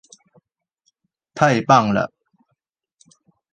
[1.35, 2.11] 太棒了！